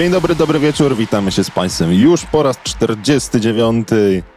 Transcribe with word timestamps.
Dzień 0.00 0.10
dobry, 0.10 0.34
dobry 0.34 0.58
wieczór, 0.58 0.96
witamy 0.96 1.32
się 1.32 1.44
z 1.44 1.50
Państwem 1.50 1.92
już 1.92 2.26
po 2.26 2.42
raz 2.42 2.56
49. 2.64 3.88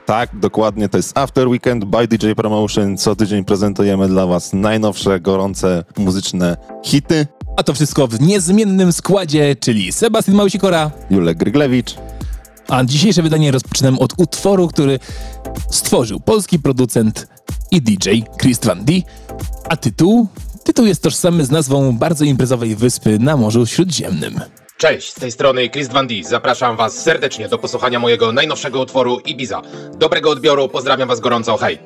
Tak, 0.05 0.39
dokładnie, 0.39 0.89
to 0.89 0.98
jest 0.98 1.17
After 1.17 1.48
Weekend 1.48 1.86
by 1.86 2.08
DJ 2.08 2.31
Promotion. 2.31 2.98
Co 2.98 3.16
tydzień 3.16 3.45
prezentujemy 3.45 4.08
dla 4.08 4.26
Was 4.26 4.53
najnowsze, 4.53 5.20
gorące 5.20 5.84
muzyczne 5.98 6.58
hity. 6.86 7.27
A 7.58 7.63
to 7.63 7.73
wszystko 7.73 8.08
w 8.08 8.22
niezmiennym 8.22 8.94
składzie, 8.94 9.55
czyli 9.55 9.91
Sebastian 9.91 10.36
Małsikora. 10.36 10.91
Julek 11.09 11.38
Gryglewicz. 11.38 11.95
A 12.67 12.84
dzisiejsze 12.84 13.22
wydanie 13.22 13.52
rozpoczynam 13.52 14.00
od 14.00 14.14
utworu, 14.17 14.67
który 14.67 15.00
stworzył 15.72 16.20
polski 16.20 16.59
producent 16.59 17.27
i 17.72 17.81
DJ 17.81 18.09
Chris 18.41 18.59
Van 18.66 18.86
D. 18.86 18.94
A 19.70 19.77
tytuł? 19.77 20.27
Tytuł 20.64 20.86
jest 20.86 21.03
tożsamy 21.03 21.45
z 21.45 21.52
nazwą 21.52 21.98
bardzo 21.98 22.25
imprezowej 22.25 22.75
wyspy 22.75 23.20
na 23.20 23.38
Morzu 23.38 23.66
Śródziemnym. 23.66 24.39
Cześć, 24.84 25.12
z 25.12 25.14
tej 25.14 25.31
strony 25.31 25.70
Chris 25.70 25.88
Van 25.88 26.08
D. 26.08 26.16
Zapraszam 26.23 26.76
Was 26.78 27.03
serdecznie 27.03 27.50
do 27.50 27.58
posłuchania 27.58 28.00
mojego 28.00 28.31
najnowszego 28.31 28.81
utworu 28.81 29.20
Ibiza. 29.26 29.62
Dobrego 29.94 30.30
odbioru, 30.30 30.70
pozdrawiam 30.70 31.08
Was 31.08 31.20
gorąco, 31.20 31.58
hej! 31.58 31.80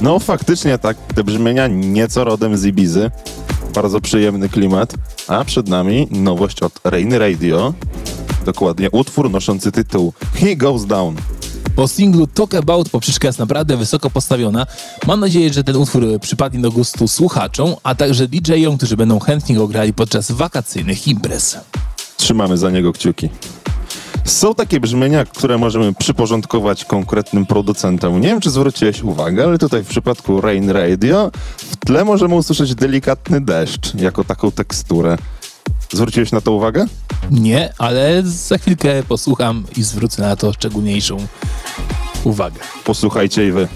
No 0.00 0.18
faktycznie 0.18 0.78
tak, 0.78 0.96
te 1.14 1.24
brzmienia 1.24 1.66
nieco 1.66 2.24
rodem 2.24 2.56
z 2.56 2.64
Ibizy. 2.64 3.10
Bardzo 3.74 4.00
przyjemny 4.00 4.48
klimat. 4.48 4.94
A 5.28 5.44
przed 5.44 5.68
nami 5.68 6.08
nowość 6.10 6.62
od 6.62 6.72
Rain 6.84 7.12
Radio. 7.12 7.74
Dokładnie 8.44 8.90
utwór 8.90 9.30
noszący 9.30 9.72
tytuł 9.72 10.12
He 10.34 10.56
Goes 10.56 10.86
Down. 10.86 11.16
Po 11.76 11.88
singlu 11.88 12.26
Talk 12.26 12.54
About 12.54 12.88
poprzeczka 12.88 13.26
jest 13.26 13.38
naprawdę 13.38 13.76
wysoko 13.76 14.10
postawiona. 14.10 14.66
Mam 15.06 15.20
nadzieję, 15.20 15.52
że 15.52 15.64
ten 15.64 15.76
utwór 15.76 16.04
przypadnie 16.20 16.60
do 16.60 16.70
gustu 16.70 17.08
słuchaczom, 17.08 17.74
a 17.82 17.94
także 17.94 18.28
DJ-om, 18.28 18.76
którzy 18.76 18.96
będą 18.96 19.18
chętnie 19.18 19.56
go 19.56 19.68
grali 19.68 19.92
podczas 19.92 20.32
wakacyjnych 20.32 21.08
imprez. 21.08 21.58
Trzymamy 22.16 22.58
za 22.58 22.70
niego 22.70 22.92
kciuki. 22.92 23.28
Są 24.30 24.54
takie 24.54 24.80
brzmienia, 24.80 25.24
które 25.24 25.58
możemy 25.58 25.94
przyporządkować 25.94 26.84
konkretnym 26.84 27.46
producentom. 27.46 28.20
Nie 28.20 28.28
wiem, 28.28 28.40
czy 28.40 28.50
zwróciłeś 28.50 29.02
uwagę, 29.02 29.44
ale 29.44 29.58
tutaj 29.58 29.84
w 29.84 29.88
przypadku 29.88 30.40
Rain 30.40 30.70
Radio 30.70 31.30
w 31.56 31.76
tle 31.76 32.04
możemy 32.04 32.34
usłyszeć 32.34 32.74
delikatny 32.74 33.40
deszcz 33.40 33.94
jako 33.94 34.24
taką 34.24 34.50
teksturę. 34.50 35.18
Zwróciłeś 35.92 36.32
na 36.32 36.40
to 36.40 36.52
uwagę? 36.52 36.86
Nie, 37.30 37.72
ale 37.78 38.22
za 38.22 38.58
chwilkę 38.58 39.02
posłucham 39.02 39.64
i 39.76 39.82
zwrócę 39.82 40.22
na 40.22 40.36
to 40.36 40.52
szczególniejszą 40.52 41.16
uwagę. 42.24 42.60
Posłuchajcie 42.84 43.48
i 43.48 43.52
wy. 43.52 43.68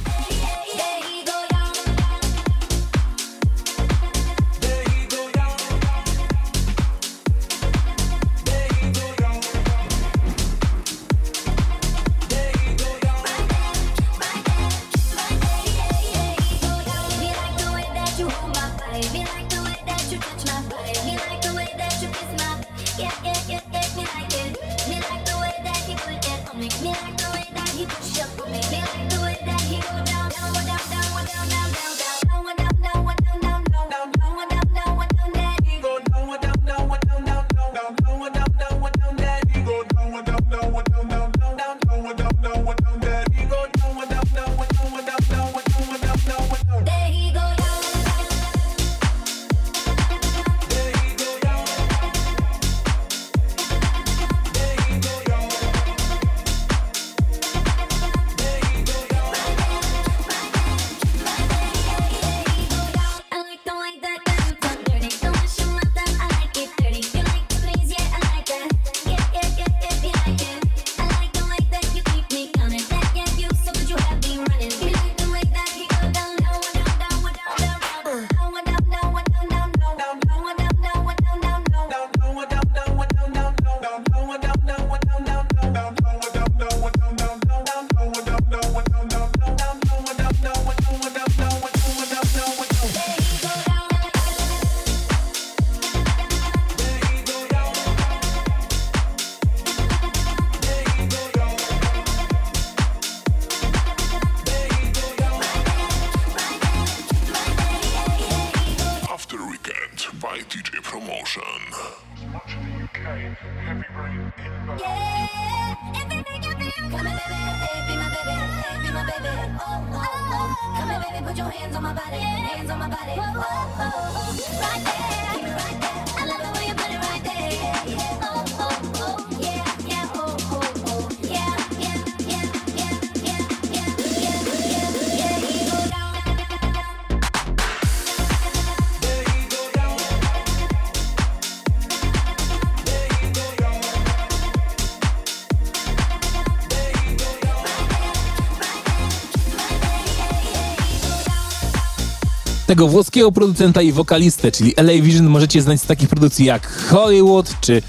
tego 152.74 152.88
włoskiego 152.88 153.32
producenta 153.32 153.82
i 153.82 153.92
wokalistę, 153.92 154.52
czyli 154.52 154.74
LA 154.76 154.92
Vision 154.92 155.26
możecie 155.26 155.62
znać 155.62 155.80
z 155.80 155.86
takich 155.86 156.08
produkcji 156.08 156.44
jak 156.44 156.66
Hollywood 156.90 157.60
czy 157.60 157.82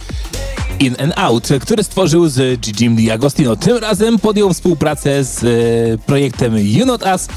in 0.79 0.95
and 0.99 1.13
Out, 1.17 1.47
który 1.61 1.83
stworzył 1.83 2.27
z 2.27 2.59
Gigim 2.59 2.95
D'Agostino. 2.95 3.57
Tym 3.57 3.77
razem 3.77 4.19
podjął 4.19 4.53
współpracę 4.53 5.23
z 5.23 5.43
e, 5.43 5.47
projektem 6.05 6.57
You 6.57 6.85
Not 6.85 7.03
Us, 7.03 7.27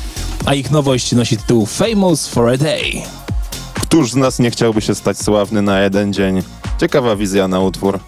a 0.47 0.55
ich 0.55 0.71
nowość 0.71 1.13
nosi 1.13 1.37
tytuł 1.37 1.67
Famous 1.67 2.27
for 2.27 2.49
a 2.49 2.57
Day. 2.57 2.93
Któż 3.75 4.13
z 4.13 4.17
nas 4.17 4.39
nie 4.39 4.51
chciałby 4.51 4.81
się 4.81 4.95
stać 4.95 5.19
sławny 5.19 5.63
na 5.63 5.81
jeden 5.81 6.13
dzień? 6.13 6.43
Ciekawa 6.81 7.17
wizja 7.17 7.49
na 7.49 7.61
utwór. 7.61 8.01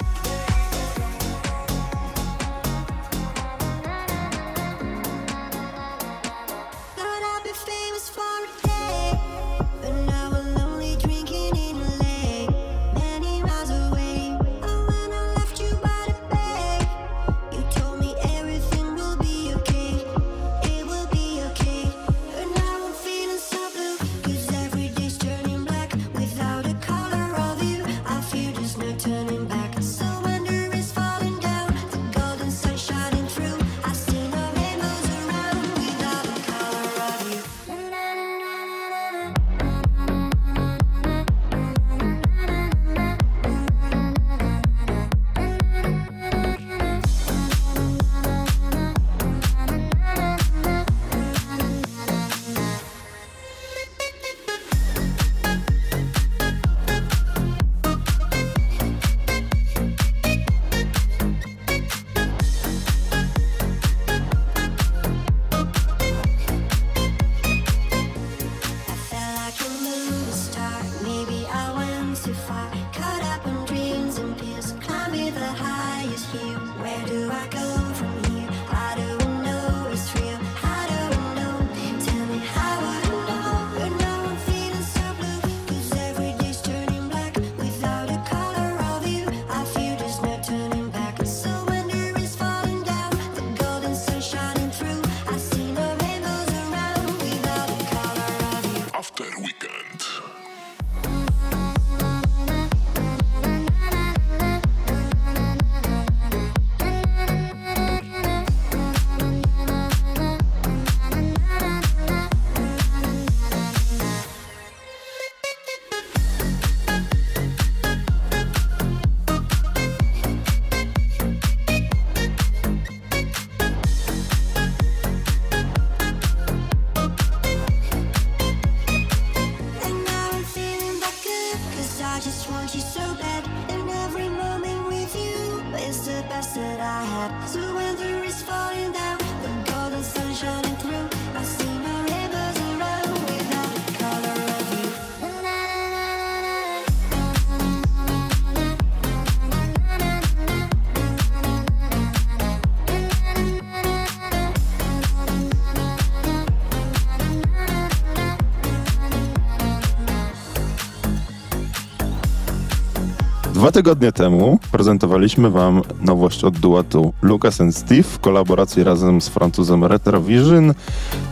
Dwa 163.71 163.75
tygodnie 163.75 164.13
temu 164.13 164.59
prezentowaliśmy 164.73 165.51
Wam 165.51 165.83
nowość 166.01 166.45
od 166.45 166.59
duetu 166.59 167.13
Lucas 167.23 167.61
and 167.61 167.77
Steve 167.77 168.03
w 168.03 168.19
kolaboracji 168.19 168.85
razem 168.85 169.21
z 169.21 169.29
Francuzem 169.29 169.85
Retrovision. 169.85 170.75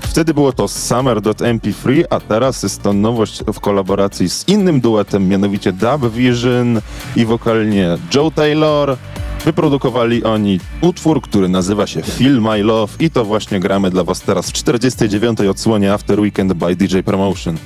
Wtedy 0.00 0.34
było 0.34 0.52
to 0.52 0.68
Summer.mp3, 0.68 2.04
a 2.10 2.20
teraz 2.20 2.62
jest 2.62 2.82
to 2.82 2.92
nowość 2.92 3.42
w 3.52 3.60
kolaboracji 3.60 4.28
z 4.28 4.48
innym 4.48 4.80
duetem, 4.80 5.28
mianowicie 5.28 5.72
Dub 5.72 6.12
Vision 6.12 6.80
i 7.16 7.24
wokalnie 7.24 7.98
Joe 8.14 8.30
Taylor. 8.30 8.96
Wyprodukowali 9.44 10.24
oni 10.24 10.60
utwór, 10.80 11.22
który 11.22 11.48
nazywa 11.48 11.86
się 11.86 12.02
Feel 12.02 12.40
My 12.40 12.62
Love 12.62 12.92
i 13.00 13.10
to 13.10 13.24
właśnie 13.24 13.60
gramy 13.60 13.90
dla 13.90 14.04
Was 14.04 14.20
teraz 14.20 14.50
w 14.50 14.52
49. 14.52 15.40
odsłonie 15.40 15.92
After 15.92 16.20
Weekend 16.20 16.52
by 16.52 16.76
DJ 16.76 16.98
Promotion. 16.98 17.56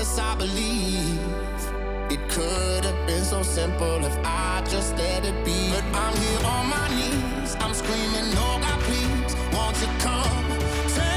yes, 0.00 0.18
I 0.18 0.34
believe 0.34 1.20
it 2.10 2.22
could 2.30 2.84
have 2.86 3.06
been 3.06 3.22
so 3.22 3.42
simple 3.42 4.02
if 4.02 4.16
I 4.24 4.62
just 4.70 4.96
let 4.96 5.24
it 5.26 5.44
be. 5.44 5.70
But 5.70 5.84
I'm 5.92 6.16
here 6.16 6.42
on 6.54 6.64
my 6.76 6.86
knees, 6.96 7.54
I'm 7.60 7.74
screaming, 7.74 8.28
no, 8.34 8.46
God, 8.64 8.80
please, 8.86 9.34
won't 9.52 9.76
you 9.82 9.88
come? 9.98 11.09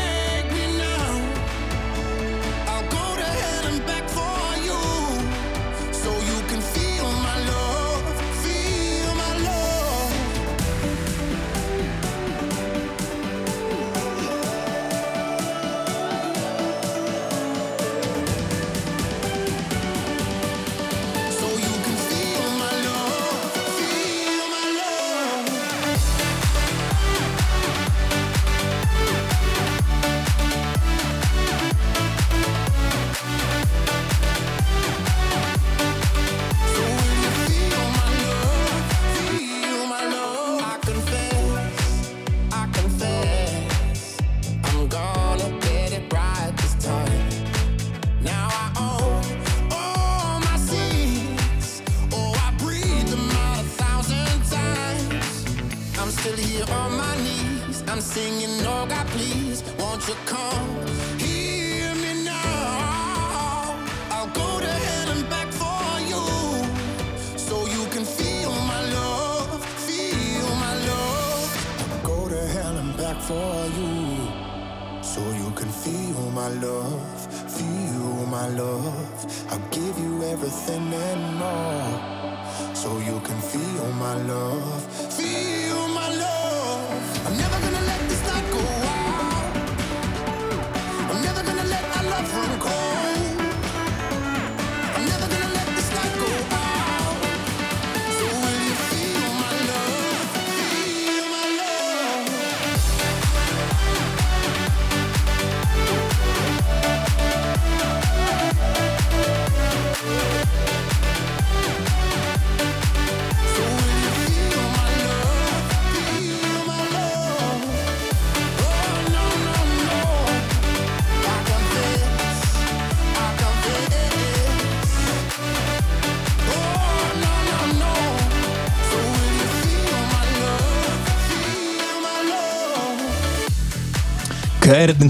Garden 134.94 135.10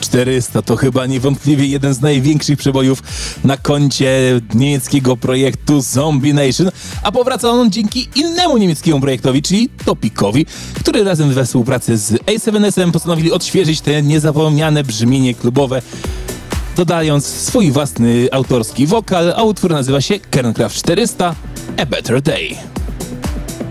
400 0.00 0.62
to 0.62 0.76
chyba 0.76 1.06
niewątpliwie 1.06 1.66
jeden 1.66 1.94
z 1.94 2.00
największych 2.00 2.58
przebojów 2.58 3.02
na 3.44 3.56
koncie 3.56 4.40
niemieckiego 4.54 5.16
projektu 5.16 5.80
Zombie 5.80 6.34
Nation, 6.34 6.70
a 7.02 7.12
powraca 7.12 7.48
on 7.48 7.72
dzięki 7.72 8.08
innemu 8.14 8.56
niemieckiemu 8.58 9.00
projektowi, 9.00 9.42
czyli 9.42 9.68
Topikowi, 9.84 10.46
który 10.74 11.04
razem 11.04 11.30
we 11.30 11.44
współpracy 11.44 11.96
z 11.96 12.12
A7SM 12.12 12.92
postanowili 12.92 13.32
odświeżyć 13.32 13.80
te 13.80 14.02
niezapomniane 14.02 14.84
brzmienie 14.84 15.34
klubowe 15.34 15.82
dodając 16.76 17.26
swój 17.26 17.70
własny 17.70 18.28
autorski 18.32 18.86
wokal, 18.86 19.34
a 19.36 19.42
utwór 19.42 19.70
nazywa 19.70 20.00
się 20.00 20.20
Kerncraft 20.20 20.76
400 20.76 21.34
A 21.82 21.86
Better 21.86 22.22
Day. 22.22 22.56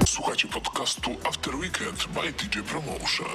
Słuchajcie 0.07 0.47
podcastu 0.47 1.11
After 1.29 1.55
Weekend 1.55 2.07
by 2.13 2.43
DJ 2.43 2.59
Promotion. 2.59 3.27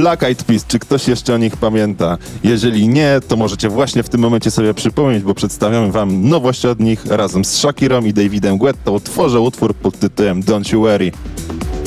Black 0.00 0.22
Eyed 0.22 0.44
Peas, 0.44 0.66
czy 0.66 0.78
ktoś 0.78 1.08
jeszcze 1.08 1.34
o 1.34 1.38
nich 1.38 1.56
pamięta? 1.56 2.18
Jeżeli 2.44 2.88
nie, 2.88 3.20
to 3.28 3.36
możecie 3.36 3.68
właśnie 3.68 4.02
w 4.02 4.08
tym 4.08 4.20
momencie 4.20 4.50
sobie 4.50 4.74
przypomnieć, 4.74 5.22
bo 5.22 5.34
przedstawiamy 5.34 5.92
wam 5.92 6.28
nowość 6.28 6.64
od 6.64 6.80
nich 6.80 7.06
razem 7.06 7.44
z 7.44 7.56
Shakirą 7.56 8.04
i 8.04 8.12
Davidem 8.12 8.58
Guettą. 8.58 9.00
Tworzę 9.00 9.40
utwór 9.40 9.74
pod 9.74 9.98
tytułem 9.98 10.42
Don't 10.42 10.72
You 10.72 10.80
Worry. 10.80 11.12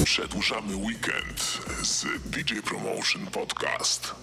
Przedłużamy 0.03 0.75
weekend 0.75 1.39
z 1.83 2.05
DJ 2.25 2.53
Promotion 2.65 3.21
Podcast. 3.31 4.15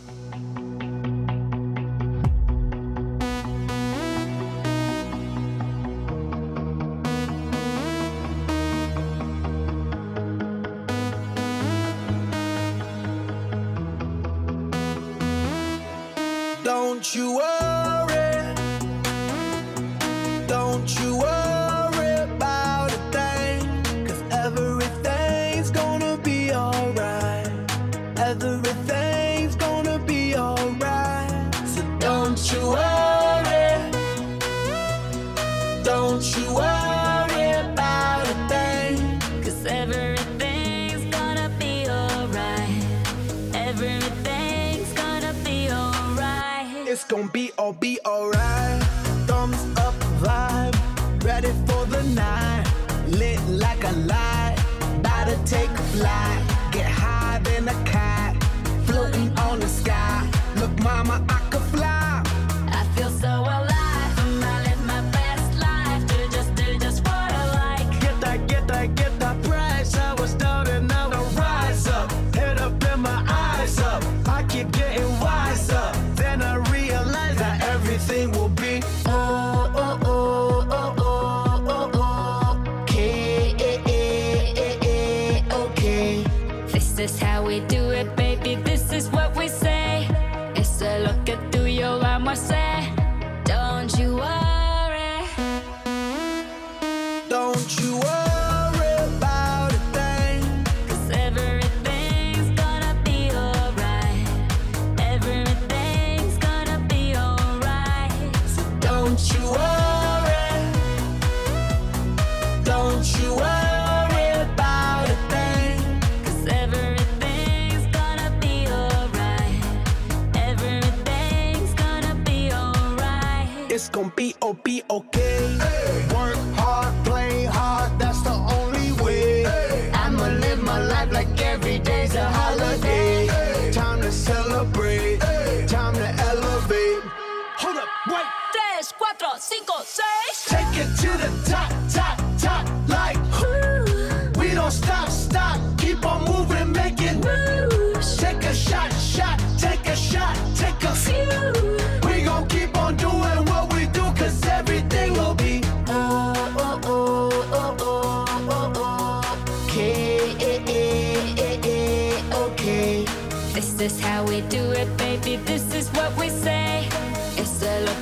you 17.14 17.40
up. 17.40 17.59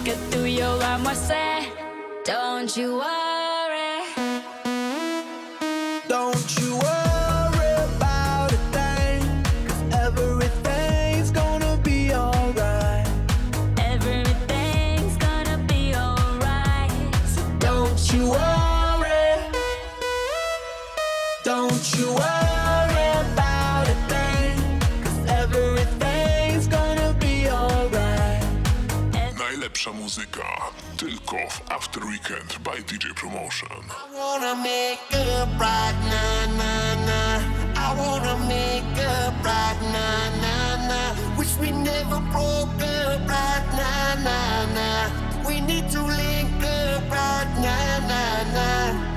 could 0.09 0.31
do 0.31 0.47
your 0.47 0.75
love 0.77 1.03
more 1.03 1.14
say, 1.14 1.68
don't 2.25 2.75
you 2.77 2.97
worry. 2.97 3.28
najlepsza 29.79 29.93
muzyka 29.93 30.71
tylko 30.97 31.37
w 31.37 31.62
After 31.71 32.05
Weekend 32.05 32.59
by 32.59 32.83
DJ 32.83 33.14
Promotion. 33.14 33.69
I 33.69 34.19
wanna 34.19 34.55
make 34.55 34.99
up 35.14 35.61
right 35.61 35.95
now, 36.11 36.57
nah, 36.59 36.95
nah. 37.07 37.41
I 37.77 37.95
wanna 37.99 38.37
make 38.49 38.99
up 39.07 39.45
right 39.45 39.81
now, 39.93 40.41
nah, 40.43 40.88
nah. 40.88 41.38
Wish 41.38 41.57
we 41.61 41.71
never 41.71 42.21
broke 42.33 42.83
up 42.83 43.31
right 43.31 43.67
now, 43.77 44.14
now. 44.25 44.67
nah. 44.75 45.49
We 45.49 45.61
need 45.61 45.91
to 45.91 46.03
link 46.03 46.64
up 46.64 47.11
right 47.11 47.51
now, 47.62 48.09
nah. 48.55 49.09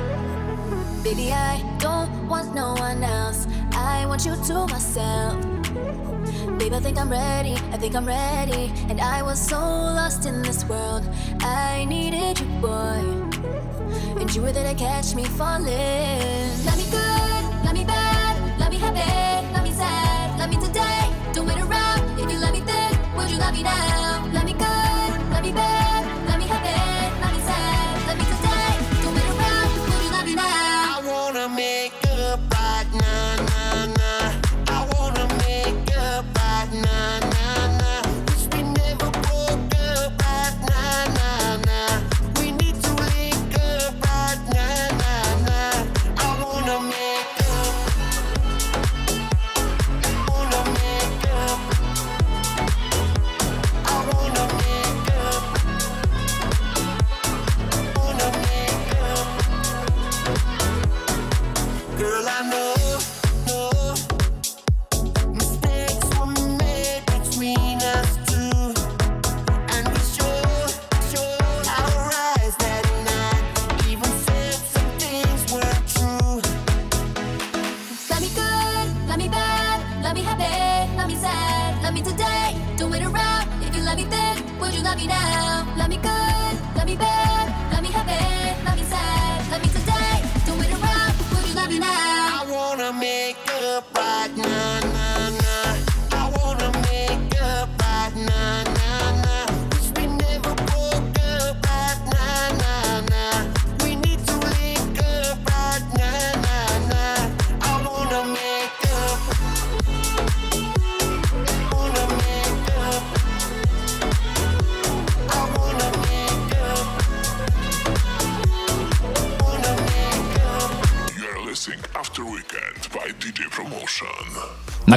Baby, 1.03 1.33
I 1.33 1.63
don't 1.79 2.27
want 2.29 2.53
no 2.53 2.73
one 2.73 3.03
else 3.03 3.47
want 4.11 4.25
you 4.25 4.35
to 4.43 4.67
myself. 4.67 5.41
Babe, 6.59 6.73
I 6.73 6.81
think 6.81 6.97
I'm 6.97 7.09
ready, 7.09 7.53
I 7.71 7.77
think 7.77 7.95
I'm 7.95 8.05
ready. 8.05 8.69
And 8.89 8.99
I 8.99 9.23
was 9.23 9.39
so 9.39 9.57
lost 9.57 10.25
in 10.25 10.41
this 10.41 10.65
world. 10.65 11.07
I 11.39 11.85
needed 11.85 12.41
you, 12.41 12.47
boy. 12.59 12.99
And 14.19 14.35
you 14.35 14.41
were 14.41 14.51
there 14.51 14.67
to 14.67 14.77
catch 14.77 15.15
me 15.15 15.23
falling. 15.23 15.65
Love 16.65 16.77
me 16.77 16.87
good, 16.91 17.43
love 17.63 17.73
me 17.73 17.85
bad, 17.85 18.59
love 18.59 18.71
me 18.71 18.79
happy, 18.79 19.53
love 19.53 19.63
me 19.63 19.71
sad, 19.71 20.37
love 20.37 20.49
me 20.49 20.57
today. 20.57 21.03
Don't 21.31 21.47
wait 21.47 21.59
around. 21.59 22.19
If 22.19 22.29
you 22.29 22.37
love 22.37 22.51
me 22.51 22.59
then, 22.59 23.15
would 23.15 23.31
you 23.31 23.37
love 23.37 23.53
me 23.53 23.63
now? 23.63 24.20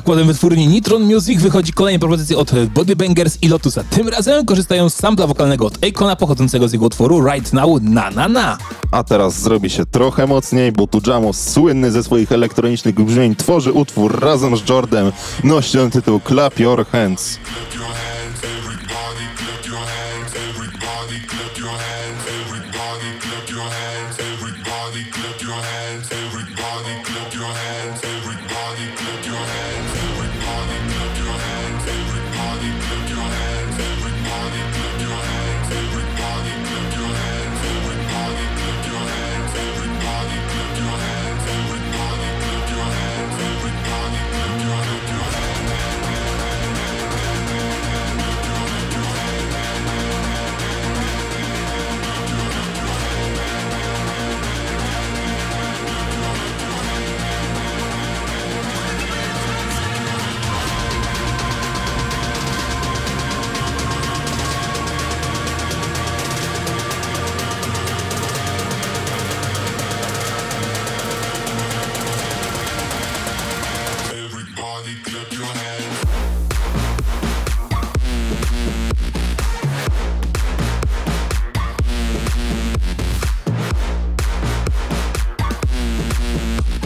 Nakładem 0.04 0.26
wytwórni 0.26 0.68
Nitron 0.68 1.02
Music 1.02 1.42
wychodzi 1.42 1.72
kolejna 1.72 1.98
propozycja 1.98 2.36
od 2.36 2.52
Body 2.74 2.96
Bangers 2.96 3.38
i 3.42 3.48
Lotusa. 3.48 3.84
Tym 3.90 4.08
razem 4.08 4.46
korzystają 4.46 4.88
z 4.90 4.94
sampla 4.94 5.26
wokalnego 5.26 5.66
od 5.66 5.78
Akona 5.84 6.16
pochodzącego 6.16 6.68
z 6.68 6.72
jego 6.72 6.86
utworu 6.86 7.26
Right 7.26 7.52
Now 7.52 7.82
Na 7.82 8.10
Na 8.10 8.28
Na. 8.28 8.58
A 8.90 9.04
teraz 9.04 9.40
zrobi 9.40 9.70
się 9.70 9.86
trochę 9.86 10.26
mocniej, 10.26 10.72
bo 10.72 10.86
tu 10.86 11.00
Jamo, 11.06 11.32
słynny 11.32 11.90
ze 11.90 12.02
swoich 12.02 12.32
elektronicznych 12.32 12.94
brzmień, 12.94 13.36
tworzy 13.36 13.72
utwór 13.72 14.20
razem 14.20 14.56
z 14.56 14.68
Jordem. 14.68 15.12
Nosi 15.44 15.78
on 15.78 15.90
tytuł 15.90 16.20
Clap 16.28 16.58
Your 16.58 16.86
Hands. 16.86 17.38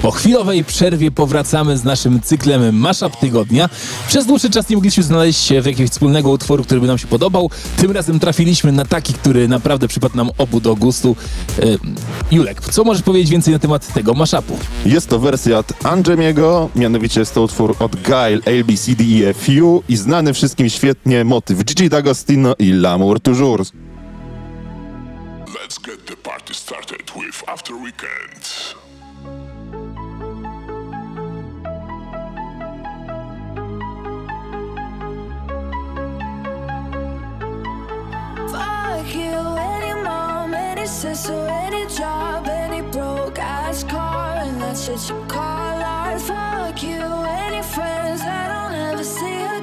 Po 0.08 0.12
chwilowej 0.12 0.64
przerwie 0.64 1.10
powracamy 1.10 1.78
z 1.78 1.84
naszym 1.84 2.20
cyklem 2.20 2.78
Mashup 2.78 3.16
Tygodnia. 3.16 3.68
Przez 4.08 4.26
dłuższy 4.26 4.50
czas 4.50 4.68
nie 4.68 4.76
mogliśmy 4.76 5.02
znaleźć 5.02 5.40
się 5.40 5.62
w 5.62 5.66
jakiegoś 5.66 5.90
wspólnego 5.90 6.30
utworu, 6.30 6.64
który 6.64 6.80
by 6.80 6.86
nam 6.86 6.98
się 6.98 7.06
podobał. 7.06 7.50
Tym 7.76 7.90
razem 7.90 8.20
trafiliśmy 8.20 8.72
na 8.72 8.84
taki, 8.84 9.14
który 9.14 9.48
naprawdę 9.48 9.88
przypadł 9.88 10.16
nam 10.16 10.30
obu 10.38 10.60
do 10.60 10.76
gustu. 10.76 11.16
E, 11.58 11.62
Julek, 12.30 12.60
co 12.60 12.84
możesz 12.84 13.02
powiedzieć 13.02 13.30
więcej 13.30 13.52
na 13.52 13.58
temat 13.58 13.92
tego 13.92 14.14
mashupu? 14.14 14.58
Jest 14.86 15.08
to 15.08 15.18
wersja 15.18 15.58
od 15.58 15.86
Anjemiego, 15.86 16.68
mianowicie 16.76 17.20
jest 17.20 17.34
to 17.34 17.42
utwór 17.42 17.76
od 17.78 17.96
Guile, 17.96 18.60
ABCDEFU 18.60 19.82
i 19.88 19.96
znany 19.96 20.34
wszystkim 20.34 20.68
świetnie 20.68 21.24
motyw 21.24 21.64
Gigi 21.64 21.90
D'Agostino 21.90 22.54
i 22.58 22.72
L'amour 22.72 23.20
toujours. 23.20 23.72
Let's 25.46 25.78
get 25.86 26.06
the 26.06 26.16
party 26.16 26.54
started 26.54 27.02
with 27.16 27.42
After 27.46 27.74
Weekend. 27.76 28.77
You, 39.14 39.22
any 39.56 39.94
mom, 40.02 40.52
any 40.52 40.86
sister, 40.86 41.32
any 41.32 41.86
job, 41.86 42.46
any 42.46 42.82
broke 42.82 43.38
ass 43.38 43.82
car, 43.82 44.36
and 44.36 44.60
that's 44.60 44.84
shit 44.84 45.08
you 45.08 45.24
call 45.26 45.82
art. 45.82 46.20
Fuck 46.20 46.82
you, 46.82 47.00
any 47.00 47.62
friends 47.62 48.20
that 48.20 48.50
I'll 48.50 48.70
never 48.70 49.02
see 49.02 49.57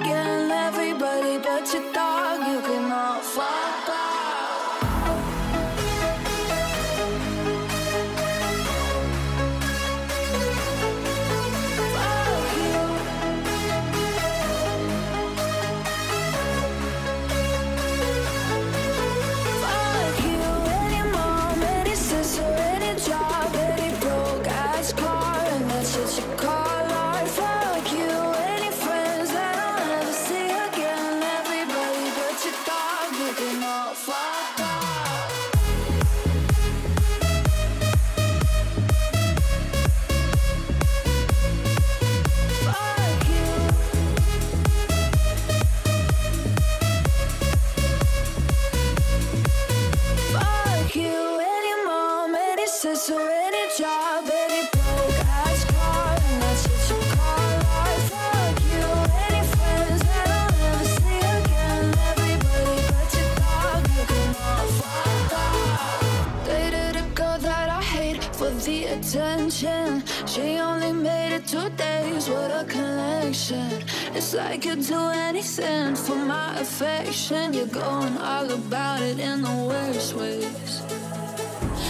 Like 74.45 74.63
you'd 74.63 74.86
do 74.86 75.10
anything 75.10 75.95
for 75.95 76.15
my 76.15 76.60
affection. 76.60 77.51
You're 77.51 77.65
going 77.65 78.15
all 78.19 78.49
about 78.51 79.01
it 79.01 79.17
in 79.19 79.41
the 79.41 79.55
worst 79.67 80.13
ways. 80.13 80.84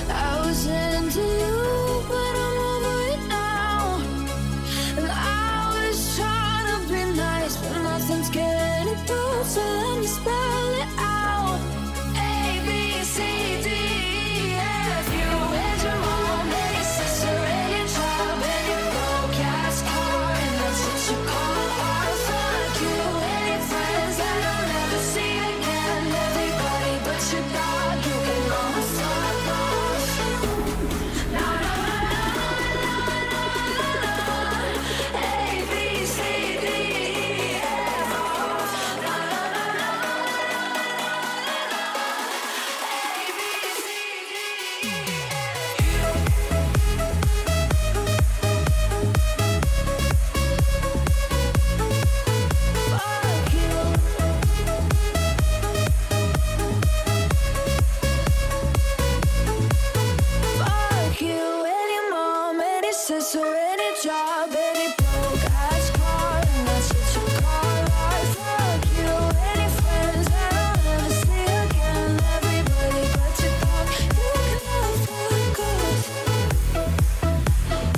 I 0.09 0.41
was 0.45 0.65
into 0.65 1.19
you, 1.19 1.84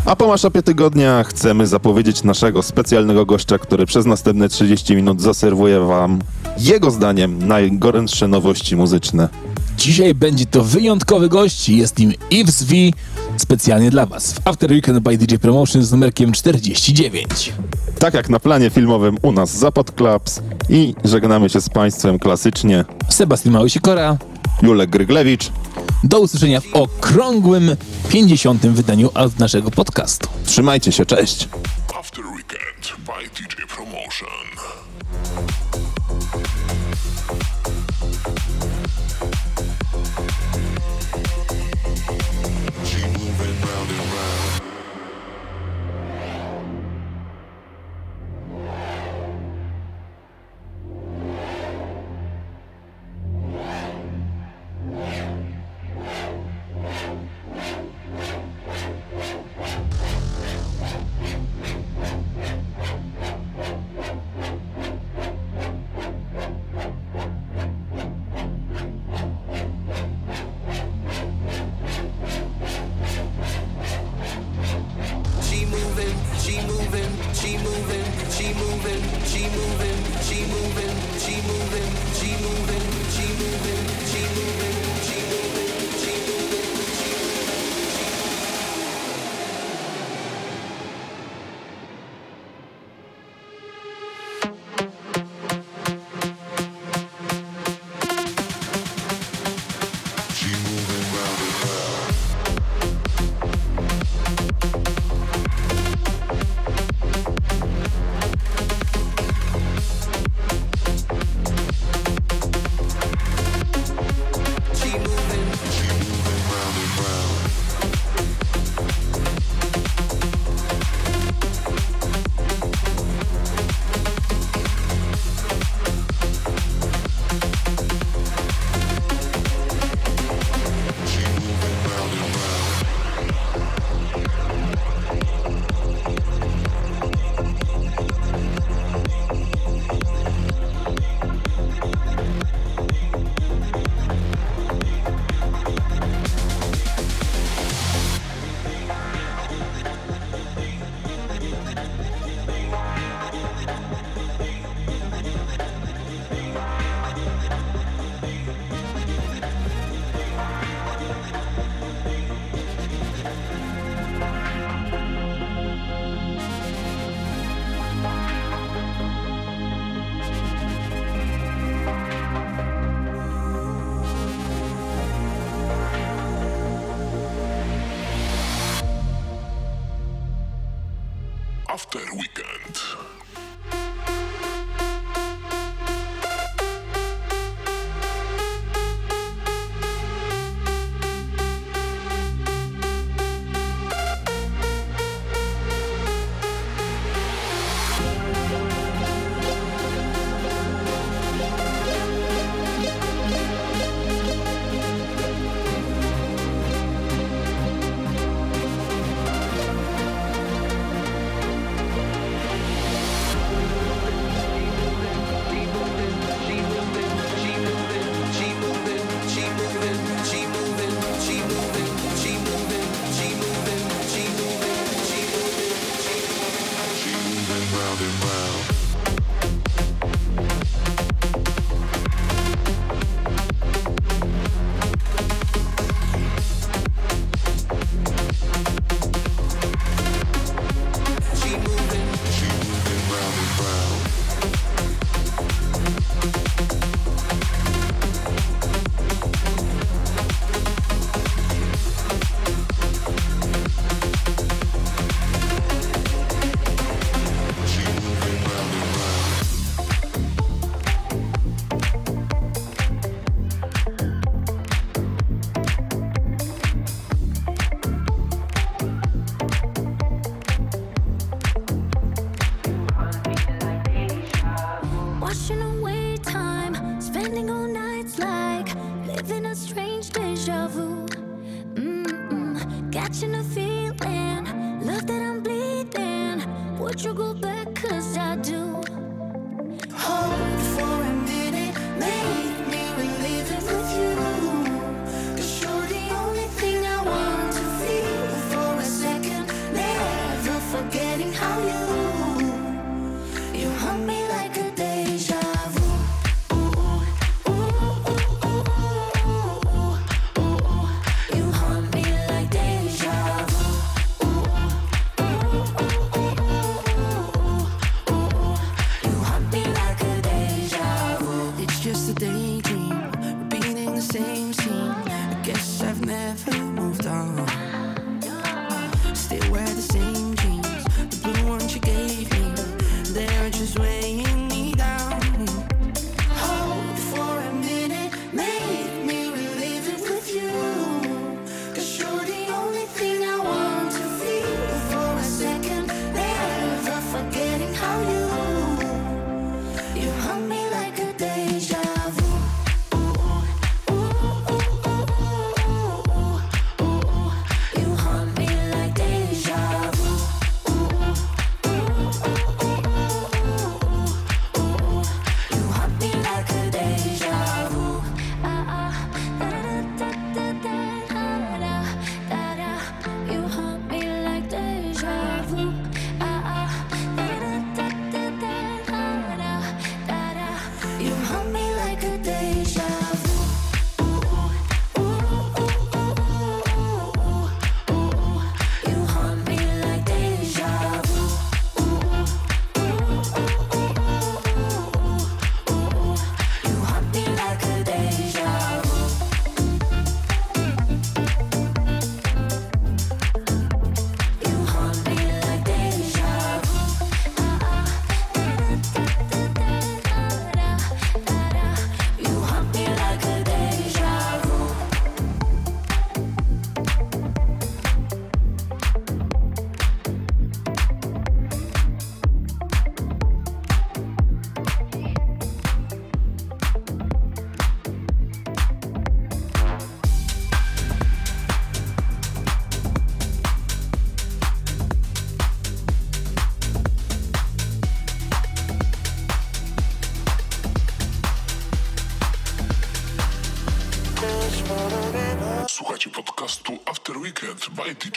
A 0.08 0.15
po 0.15 0.28
maszapie 0.28 0.63
tygodnia 0.63 1.24
chcemy 1.24 1.67
zapowiedzieć 1.67 2.24
naszego 2.24 2.63
specjalnego 2.63 3.26
gościa, 3.26 3.60
który 3.60 3.86
przez 3.86 4.06
następne 4.06 4.50
30 4.50 4.96
minut 4.96 5.22
zaserwuje 5.22 5.80
wam 5.80 6.20
jego 6.58 6.91
zdaniem 6.91 7.48
najgorętsze 7.48 8.28
nowości 8.28 8.76
muzyczne. 8.76 9.30
Dzisiaj 9.78 10.15
będzie 10.15 10.46
to 10.46 10.63
wyjątkowy 10.63 11.30
gość, 11.30 11.70
jest 11.70 12.00
nim 12.00 12.13
Yves 12.32 12.63
V, 12.63 12.76
specjalnie 13.38 13.89
dla 13.89 14.06
Was 14.06 14.34
w 14.34 14.48
After 14.48 14.72
Weekend 14.72 15.00
by 15.00 15.17
DJ 15.17 15.36
Promotion 15.36 15.84
z 15.84 15.91
numerkiem 15.91 16.32
49. 16.32 17.54
Tak 18.00 18.13
jak 18.13 18.30
na 18.30 18.39
planie 18.39 18.70
filmowym 18.70 19.17
u 19.22 19.32
nas 19.32 19.58
Zapad 19.58 19.91
Clubs 19.91 20.41
i 20.70 20.96
żegnamy 21.04 21.50
się 21.50 21.62
z 21.62 21.70
Państwem 21.70 22.20
klasycznie. 22.20 22.86
Sebastian 23.10 23.54
Małysikora, 23.54 24.17
Julek 24.62 24.89
Gryglewicz. 24.89 25.52
Do 26.04 26.20
usłyszenia 26.20 26.62
w 26.62 26.74
okrągłym 26.74 27.76
50. 28.10 28.68
wydaniu 28.68 29.12
od 29.14 29.40
naszego 29.40 29.72
podcastu. 29.72 30.28
Trzymajcie 30.46 30.92
się, 30.92 31.06
cześć! 31.06 31.50
After 32.00 32.26
Weekend 32.26 32.96
by 33.06 33.30
DJ 33.30 33.62
Promotion. 33.76 34.28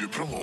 Weekend 0.00 0.39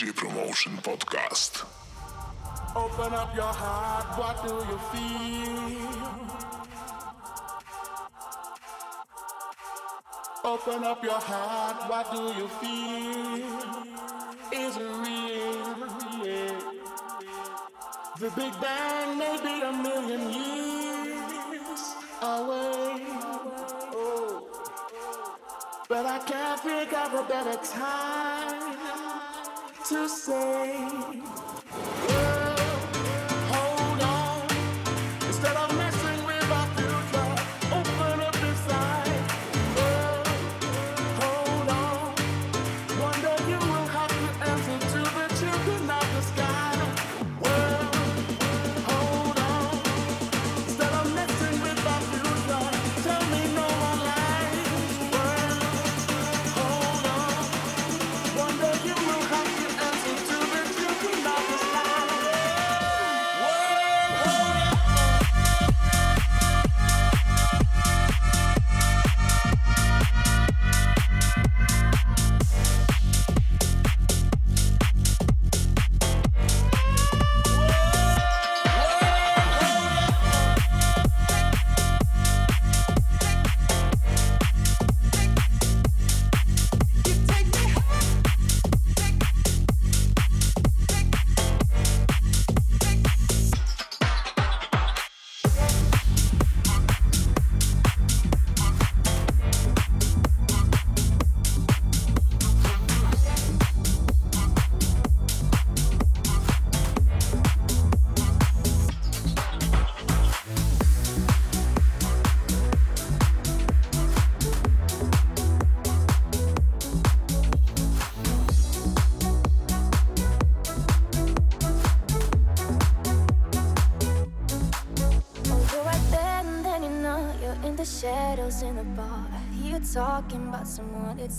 DJ 0.00 0.16
Promotion 0.16 0.72
Podcast. 0.78 1.66
Open 2.74 3.12
up 3.12 3.36
your 3.36 3.52
heart, 3.52 4.18
what 4.18 4.42
do 4.46 4.54
you 4.70 4.78
feel? 4.92 5.60
Open 10.42 10.84
up 10.84 11.04
your 11.04 11.20
heart, 11.20 11.90
what 11.90 12.10
do 12.12 12.22
you 12.40 12.48
feel? 12.48 13.44
Is 14.64 14.76
it 14.78 14.90
real? 15.04 15.76
The 18.20 18.30
Big 18.30 18.54
Bang 18.58 19.18
may 19.18 19.36
be 19.44 19.60
a 19.60 19.72
million 19.72 20.30
years 20.30 21.82
away. 22.22 23.04
Oh. 23.92 24.48
But 25.90 26.06
I 26.06 26.18
can't 26.20 26.60
think 26.60 26.90
of 26.94 27.12
a 27.12 27.22
better 27.28 27.58
time 27.66 28.69
to 29.90 30.08
say. 30.08 31.10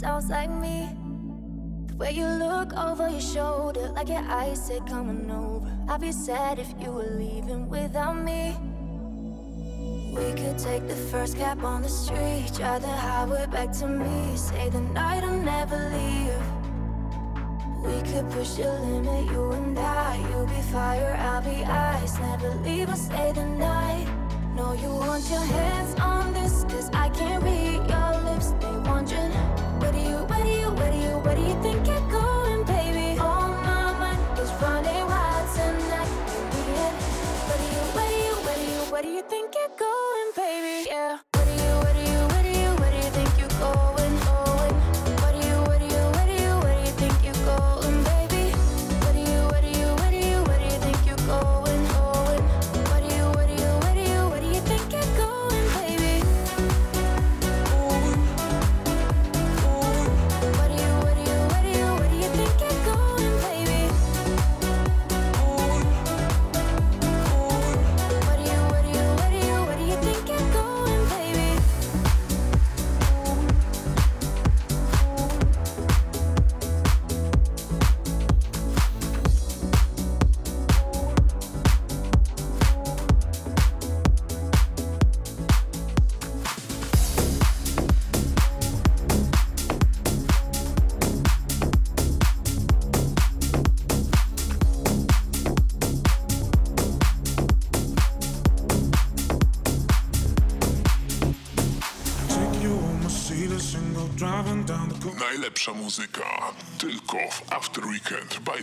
sounds 0.02 0.32
like 0.32 0.50
me. 0.50 0.90
The 1.86 1.96
way 1.96 2.12
you 2.12 2.26
look 2.26 2.74
over 2.74 3.08
your 3.08 3.22
shoulder, 3.22 3.90
like 3.90 4.10
your 4.10 4.26
eyes 4.40 4.66
said, 4.66 4.88
coming 4.88 5.30
over. 5.30 5.72
I'd 5.88 6.02
be 6.02 6.12
sad 6.12 6.58
if 6.58 6.74
you 6.82 6.92
were 6.92 7.12
leaving 7.24 7.70
without 7.70 8.18
me. 8.18 8.56
We 10.16 10.28
could 10.40 10.58
take 10.58 10.88
the 10.88 11.00
first 11.12 11.38
cab 11.38 11.64
on 11.64 11.84
the 11.84 11.90
street, 11.90 12.50
drive 12.56 12.82
the 12.82 12.88
highway 12.88 13.46
back 13.52 13.72
to 13.74 13.88
me. 13.88 14.36
Say 14.36 14.70
the 14.70 14.82
night 14.82 15.24
I'll 15.24 15.38
never 15.38 15.80
leave. 15.96 16.42
We 17.86 17.98
could 18.10 18.28
push 18.32 18.54
the 18.56 18.74
limit, 18.82 19.32
you 19.32 19.52
and 19.52 19.78
I. 19.78 20.18
You'll 20.32 20.48
be 20.48 20.62
fire, 20.74 21.16
I'll 21.30 21.44
be 21.44 21.64
ice. 21.64 22.18
Never 22.18 22.50
leave 22.66 22.90
or 22.90 22.96
stay 22.96 23.34
the 23.34 23.46
night. 23.46 24.08
No, 24.56 24.74
you 24.74 24.90
want 24.90 25.30
your 25.30 25.46
hands 25.58 25.94
on 26.00 26.34
this, 26.34 26.64
cause 26.64 26.90
I 26.92 27.10
can't 27.10 27.44
read 27.44 27.88
your. 27.88 28.01
What 31.32 31.38
do 31.38 31.44
you 31.44 31.64
think? 31.64 32.01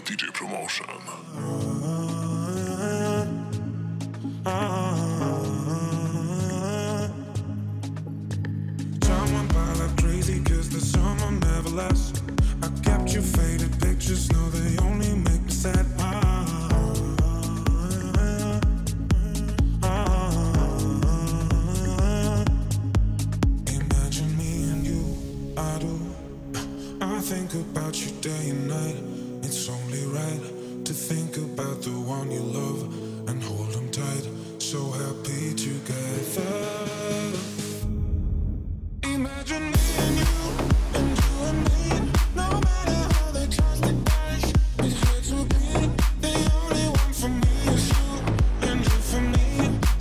DJ 0.04 0.32
Promotion. 0.32 0.97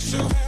so 0.08 0.47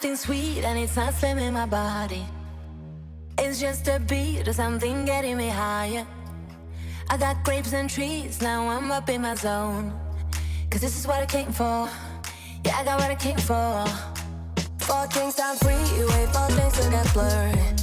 something 0.00 0.16
sweet 0.16 0.64
and 0.64 0.78
it's 0.78 0.96
not 0.96 1.12
slamming 1.12 1.52
my 1.52 1.66
body. 1.66 2.24
It's 3.36 3.60
just 3.60 3.86
a 3.86 4.00
beat 4.00 4.48
or 4.48 4.52
something 4.54 5.04
getting 5.04 5.36
me 5.36 5.48
higher. 5.48 6.06
I 7.10 7.18
got 7.18 7.44
grapes 7.44 7.74
and 7.74 7.90
trees, 7.90 8.40
now 8.40 8.66
I'm 8.70 8.90
up 8.90 9.10
in 9.10 9.20
my 9.20 9.34
zone. 9.34 9.92
Cause 10.70 10.80
this 10.80 10.98
is 10.98 11.06
what 11.06 11.22
I 11.22 11.26
came 11.26 11.52
for. 11.52 11.86
Yeah, 12.64 12.78
I 12.78 12.84
got 12.84 12.98
what 12.98 13.10
I 13.10 13.14
came 13.14 13.36
for. 13.36 13.84
Four 14.78 15.06
things 15.08 15.38
I'm 15.38 15.56
free, 15.58 15.74
wait, 15.74 16.28
four 16.30 16.48
things 16.48 16.72
to 16.78 16.90
get 16.90 17.12
blurred. 17.12 17.79